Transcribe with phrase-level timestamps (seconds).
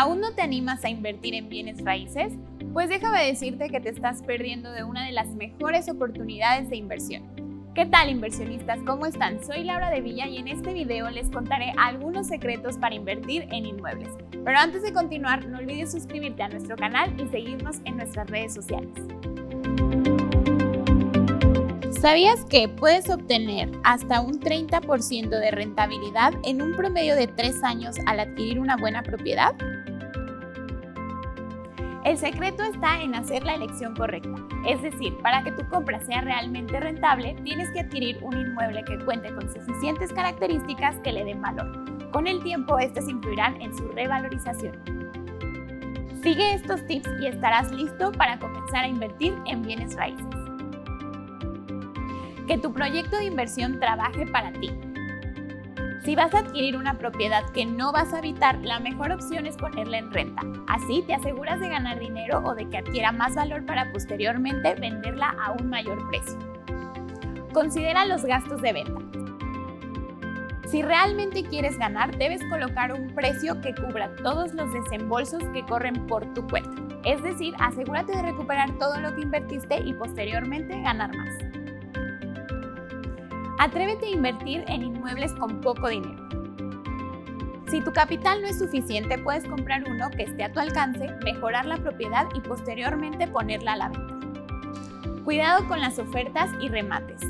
[0.00, 2.32] ¿Aún no te animas a invertir en bienes raíces?
[2.72, 7.24] Pues déjame decirte que te estás perdiendo de una de las mejores oportunidades de inversión.
[7.74, 8.78] ¿Qué tal inversionistas?
[8.86, 9.42] ¿Cómo están?
[9.42, 13.66] Soy Laura de Villa y en este video les contaré algunos secretos para invertir en
[13.66, 14.10] inmuebles.
[14.30, 18.54] Pero antes de continuar, no olvides suscribirte a nuestro canal y seguirnos en nuestras redes
[18.54, 18.94] sociales.
[22.00, 27.96] ¿Sabías que puedes obtener hasta un 30% de rentabilidad en un promedio de 3 años
[28.06, 29.56] al adquirir una buena propiedad?
[32.08, 34.34] El secreto está en hacer la elección correcta,
[34.66, 38.98] es decir, para que tu compra sea realmente rentable, tienes que adquirir un inmueble que
[39.04, 42.10] cuente con suficientes características que le den valor.
[42.10, 44.82] Con el tiempo, estas influirán en su revalorización.
[46.22, 50.24] Sigue estos tips y estarás listo para comenzar a invertir en bienes raíces
[52.46, 54.70] que tu proyecto de inversión trabaje para ti.
[56.08, 59.58] Si vas a adquirir una propiedad que no vas a habitar, la mejor opción es
[59.58, 60.40] ponerla en renta.
[60.66, 65.36] Así te aseguras de ganar dinero o de que adquiera más valor para posteriormente venderla
[65.38, 66.38] a un mayor precio.
[67.52, 69.02] Considera los gastos de venta.
[70.66, 76.06] Si realmente quieres ganar, debes colocar un precio que cubra todos los desembolsos que corren
[76.06, 76.70] por tu cuenta.
[77.04, 81.34] Es decir, asegúrate de recuperar todo lo que invertiste y posteriormente ganar más.
[83.58, 86.28] Atrévete a invertir en inmuebles con poco dinero.
[87.68, 91.66] Si tu capital no es suficiente, puedes comprar uno que esté a tu alcance, mejorar
[91.66, 94.14] la propiedad y posteriormente ponerla a la venta.
[95.24, 97.20] Cuidado con las ofertas y remates.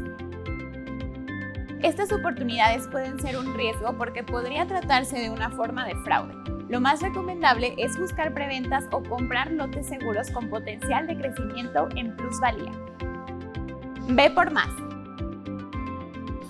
[1.83, 6.35] Estas oportunidades pueden ser un riesgo porque podría tratarse de una forma de fraude.
[6.69, 12.15] Lo más recomendable es buscar preventas o comprar lotes seguros con potencial de crecimiento en
[12.17, 12.73] plusvalía.
[14.09, 14.69] Ve por más.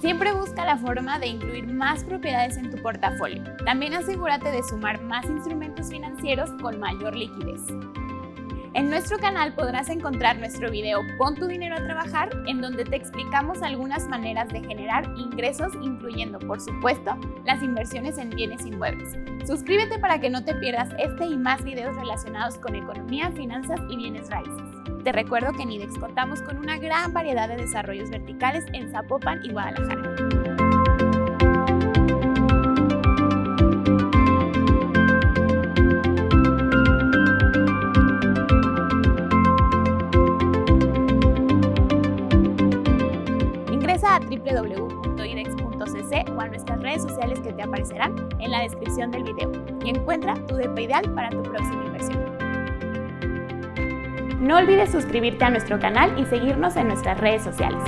[0.01, 3.43] Siempre busca la forma de incluir más propiedades en tu portafolio.
[3.65, 7.63] También asegúrate de sumar más instrumentos financieros con mayor liquidez.
[8.75, 12.95] En nuestro canal podrás encontrar nuestro video Pon tu dinero a trabajar, en donde te
[12.95, 19.19] explicamos algunas maneras de generar ingresos, incluyendo, por supuesto, las inversiones en bienes inmuebles.
[19.49, 23.97] Suscríbete para que no te pierdas este y más videos relacionados con economía, finanzas y
[23.97, 24.68] bienes raíces.
[25.09, 29.41] Te recuerdo que en IDEX contamos con una gran variedad de desarrollos verticales en Zapopan
[29.43, 30.03] y Guadalajara.
[43.73, 45.17] Ingresa a www.idex.cc
[46.37, 49.51] o a nuestras redes sociales que te aparecerán en la descripción del video
[49.83, 52.28] y encuentra tu DP ideal para tu próxima inversión.
[54.41, 57.83] No olvides suscribirte a nuestro canal y seguirnos en nuestras redes sociales.